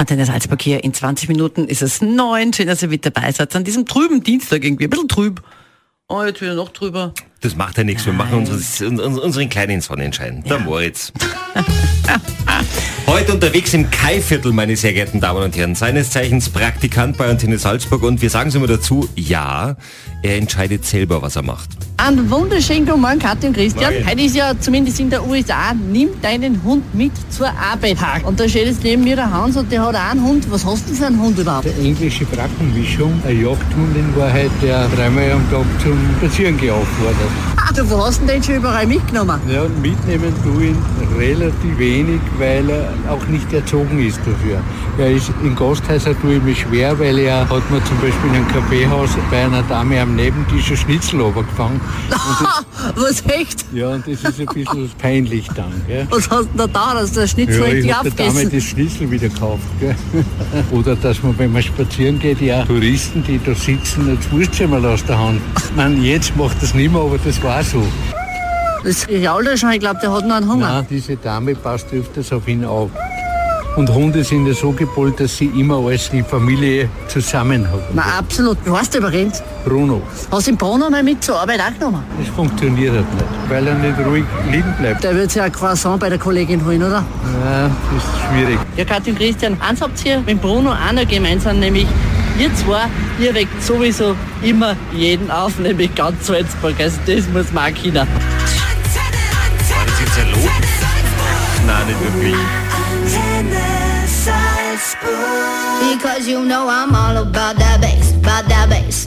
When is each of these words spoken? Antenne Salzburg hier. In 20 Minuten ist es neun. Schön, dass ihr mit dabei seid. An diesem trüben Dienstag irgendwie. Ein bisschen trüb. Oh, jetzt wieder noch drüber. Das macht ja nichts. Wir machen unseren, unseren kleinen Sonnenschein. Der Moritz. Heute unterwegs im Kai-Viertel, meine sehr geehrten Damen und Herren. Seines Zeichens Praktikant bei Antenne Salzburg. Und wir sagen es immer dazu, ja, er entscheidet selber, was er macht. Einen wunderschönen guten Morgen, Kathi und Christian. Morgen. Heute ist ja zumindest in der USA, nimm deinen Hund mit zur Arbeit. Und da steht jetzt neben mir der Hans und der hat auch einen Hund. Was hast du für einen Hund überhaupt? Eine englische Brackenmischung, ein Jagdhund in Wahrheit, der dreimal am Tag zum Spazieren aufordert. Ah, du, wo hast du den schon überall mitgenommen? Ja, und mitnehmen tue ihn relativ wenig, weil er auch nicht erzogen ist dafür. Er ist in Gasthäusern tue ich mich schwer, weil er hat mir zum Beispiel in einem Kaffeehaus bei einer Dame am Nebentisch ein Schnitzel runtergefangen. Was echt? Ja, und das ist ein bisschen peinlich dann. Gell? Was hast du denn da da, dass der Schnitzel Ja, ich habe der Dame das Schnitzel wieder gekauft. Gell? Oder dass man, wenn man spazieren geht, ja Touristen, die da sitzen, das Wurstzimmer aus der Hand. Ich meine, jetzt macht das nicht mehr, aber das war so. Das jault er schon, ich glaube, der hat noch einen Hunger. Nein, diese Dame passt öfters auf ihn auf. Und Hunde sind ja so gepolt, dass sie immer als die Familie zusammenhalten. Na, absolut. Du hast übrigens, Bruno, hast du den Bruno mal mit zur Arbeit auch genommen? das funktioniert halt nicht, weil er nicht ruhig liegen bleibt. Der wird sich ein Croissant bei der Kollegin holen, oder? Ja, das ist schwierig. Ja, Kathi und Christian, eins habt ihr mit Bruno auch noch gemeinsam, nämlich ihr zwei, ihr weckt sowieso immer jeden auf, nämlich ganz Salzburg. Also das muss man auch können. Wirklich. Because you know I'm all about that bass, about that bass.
Antenne 0.00 0.24
Salzburg 0.24 0.62
hier. 0.62 0.82
In 0.82 0.94
20 0.94 1.28
Minuten 1.28 1.66
ist 1.66 1.82
es 1.82 2.00
neun. 2.00 2.54
Schön, 2.54 2.66
dass 2.66 2.80
ihr 2.80 2.88
mit 2.88 3.04
dabei 3.04 3.30
seid. 3.32 3.54
An 3.54 3.64
diesem 3.64 3.84
trüben 3.84 4.22
Dienstag 4.22 4.64
irgendwie. 4.64 4.84
Ein 4.84 4.90
bisschen 4.90 5.08
trüb. 5.08 5.42
Oh, 6.08 6.22
jetzt 6.22 6.40
wieder 6.40 6.54
noch 6.54 6.70
drüber. 6.70 7.12
Das 7.42 7.54
macht 7.54 7.76
ja 7.76 7.84
nichts. 7.84 8.06
Wir 8.06 8.14
machen 8.14 8.38
unseren, 8.38 8.98
unseren 8.98 9.50
kleinen 9.50 9.82
Sonnenschein. 9.82 10.42
Der 10.44 10.58
Moritz. 10.58 11.12
Heute 13.06 13.32
unterwegs 13.32 13.74
im 13.74 13.90
Kai-Viertel, 13.90 14.52
meine 14.52 14.76
sehr 14.76 14.92
geehrten 14.92 15.20
Damen 15.20 15.42
und 15.42 15.56
Herren. 15.56 15.74
Seines 15.74 16.10
Zeichens 16.10 16.48
Praktikant 16.48 17.16
bei 17.16 17.28
Antenne 17.28 17.58
Salzburg. 17.58 18.02
Und 18.02 18.22
wir 18.22 18.30
sagen 18.30 18.50
es 18.50 18.54
immer 18.54 18.66
dazu, 18.66 19.08
ja, 19.16 19.76
er 20.22 20.36
entscheidet 20.36 20.84
selber, 20.84 21.20
was 21.20 21.36
er 21.36 21.42
macht. 21.42 21.68
Einen 21.96 22.30
wunderschönen 22.30 22.86
guten 22.86 23.00
Morgen, 23.00 23.18
Kathi 23.18 23.48
und 23.48 23.52
Christian. 23.54 23.92
Morgen. 23.92 24.08
Heute 24.08 24.22
ist 24.22 24.34
ja 24.34 24.58
zumindest 24.58 25.00
in 25.00 25.10
der 25.10 25.26
USA, 25.26 25.74
nimm 25.74 26.08
deinen 26.22 26.62
Hund 26.62 26.94
mit 26.94 27.12
zur 27.30 27.48
Arbeit. 27.48 27.98
Und 28.24 28.40
da 28.40 28.48
steht 28.48 28.66
jetzt 28.66 28.82
neben 28.82 29.04
mir 29.04 29.16
der 29.16 29.30
Hans 29.30 29.56
und 29.56 29.70
der 29.70 29.84
hat 29.84 29.94
auch 29.94 30.10
einen 30.10 30.22
Hund. 30.22 30.50
Was 30.50 30.64
hast 30.64 30.88
du 30.88 30.94
für 30.94 31.06
einen 31.06 31.20
Hund 31.20 31.38
überhaupt? 31.38 31.66
Eine 31.66 31.88
englische 31.88 32.24
Brackenmischung, 32.24 33.20
ein 33.26 33.42
Jagdhund 33.42 33.96
in 33.96 34.16
Wahrheit, 34.16 34.50
der 34.62 34.88
dreimal 34.96 35.32
am 35.32 35.50
Tag 35.50 35.66
zum 35.82 35.98
Spazieren 36.18 36.54
aufordert. 36.70 37.30
Ah, 37.56 37.72
du, 37.74 37.90
wo 37.90 38.04
hast 38.04 38.22
du 38.22 38.26
den 38.26 38.42
schon 38.42 38.56
überall 38.56 38.86
mitgenommen? 38.86 39.38
Ja, 39.52 39.62
und 39.62 39.82
mitnehmen 39.82 40.32
tue 40.42 40.68
ihn 40.68 40.76
relativ 41.18 41.78
wenig, 41.78 42.20
weil 42.38 42.68
er 42.68 42.92
auch 43.08 43.26
nicht 43.26 43.52
erzogen 43.52 43.98
ist 44.06 44.18
dafür. 44.18 44.60
Er 44.98 45.12
ist 45.12 45.30
in 45.42 45.54
Gasthäusern 45.54 46.16
tue 46.20 46.36
ich 46.36 46.42
mich 46.42 46.60
schwer, 46.60 46.98
weil 46.98 47.18
er 47.18 47.48
hat 47.48 47.70
mir 47.70 47.82
zum 47.84 47.98
Beispiel 48.00 48.30
in 48.30 48.36
einem 48.36 48.48
Kaffeehaus 48.48 49.10
bei 49.30 49.44
einer 49.44 49.62
Dame 49.62 50.00
am 50.00 50.14
Nebentisch 50.14 50.70
ein 50.70 50.76
Schnitzel 50.76 51.20
runtergefangen. 51.20 51.80
Was 52.96 53.22
echt? 53.26 53.64
Ja, 53.72 53.90
und 53.90 54.06
das 54.06 54.22
ist 54.22 54.40
ein 54.40 54.46
bisschen 54.46 54.90
peinlich 54.98 55.48
dann. 55.54 55.72
Gell? 55.86 56.06
Was 56.10 56.28
hast 56.30 56.48
du 56.54 56.58
denn 56.58 56.58
da 56.58 56.66
da, 56.66 57.00
dass 57.00 57.12
der 57.12 57.26
Schnitzel 57.26 57.60
Ja, 57.60 57.74
ich 57.74 57.92
habe 57.92 58.10
der 58.10 58.26
Dame 58.26 58.46
das 58.46 58.62
Schnitzel 58.62 59.10
wieder 59.10 59.28
gekauft. 59.28 59.62
Gell? 59.80 59.94
Oder 60.70 60.96
dass 60.96 61.22
man, 61.22 61.38
wenn 61.38 61.52
man 61.52 61.62
spazieren 61.62 62.18
geht, 62.18 62.40
ja 62.40 62.64
Touristen, 62.64 63.22
die 63.24 63.40
da 63.44 63.54
sitzen, 63.54 64.16
das 64.16 64.30
Wurstzimmer 64.30 64.82
aus 64.86 65.04
der 65.04 65.18
Hand. 65.18 65.40
Ich 65.56 65.76
meine, 65.76 65.96
jetzt 65.96 66.36
macht 66.36 66.62
das 66.62 66.74
nicht 66.74 66.92
mehr, 66.92 67.00
aber 67.00 67.18
das 67.18 67.42
war 67.42 67.62
so. 67.62 67.86
Das 68.84 69.06
jault 69.08 69.46
er 69.46 69.56
schon, 69.56 69.70
ich 69.72 69.80
glaube, 69.80 70.00
der 70.02 70.12
hat 70.12 70.26
noch 70.26 70.36
einen 70.36 70.50
Hunger. 70.50 70.68
Nein, 70.68 70.86
diese 70.88 71.16
Dame 71.16 71.54
passt 71.54 71.92
öfters 71.92 72.32
auf 72.32 72.48
ihn 72.48 72.64
auf. 72.64 72.90
Und 73.76 73.88
Hunde 73.94 74.24
sind 74.24 74.46
ja 74.46 74.52
so 74.52 74.72
gepolt, 74.72 75.20
dass 75.20 75.36
sie 75.36 75.46
immer 75.46 75.76
als 75.86 76.10
die 76.10 76.22
Familie 76.22 76.88
zusammenhalten. 77.06 77.86
Na, 77.94 78.02
absolut. 78.18 78.58
Du 78.64 78.76
hast 78.76 78.94
übrigens, 78.96 79.42
Bruno, 79.64 80.02
hast 80.30 80.46
du 80.48 80.50
den 80.50 80.58
Bruno 80.58 80.90
mal 80.90 81.02
mit 81.04 81.22
zur 81.22 81.40
Arbeit 81.40 81.60
auch 81.60 81.72
genommen? 81.78 82.02
das 82.18 82.28
funktioniert 82.34 82.94
halt 82.94 83.14
nicht, 83.14 83.26
weil 83.48 83.66
er 83.66 83.74
nicht 83.74 83.98
ruhig 84.04 84.24
liegen 84.50 84.74
bleibt. 84.78 85.04
Der 85.04 85.14
wird 85.14 85.30
sich 85.30 85.40
ein 85.40 85.52
Croissant 85.52 86.00
bei 86.00 86.08
der 86.08 86.18
Kollegin 86.18 86.64
holen, 86.66 86.82
oder? 86.82 87.04
Ja, 87.44 87.70
das 87.92 88.02
ist 88.02 88.10
schwierig. 88.28 88.58
Ja, 88.76 88.84
Kathi 88.84 89.10
und 89.10 89.18
Christian, 89.18 89.56
eins 89.60 89.80
habt 89.80 90.04
ihr 90.04 90.20
mit 90.20 90.40
Bruno 90.42 90.72
auch 90.72 90.92
noch 90.92 91.06
gemeinsam, 91.06 91.60
nämlich 91.60 91.86
ihr 92.40 92.52
zwei, 92.56 92.86
ihr 93.20 93.32
weckt 93.34 93.62
sowieso 93.62 94.16
immer 94.42 94.74
jeden 94.92 95.30
auf, 95.30 95.58
nämlich 95.60 95.94
ganz 95.94 96.26
Salzburg. 96.26 96.74
Also 96.80 96.98
das 97.06 97.28
muss 97.28 97.52
man 97.52 97.72
auch 97.72 97.82
können. 97.82 98.08
Wirklich. 102.20 102.60
Because 105.80 106.28
you 106.28 106.44
know 106.44 106.68
I'm 106.68 106.94
all 106.94 107.16
about 107.16 107.56
that 107.56 107.80
bass, 107.80 108.12
about 108.12 108.48
that 108.48 108.68
bass. 108.68 109.06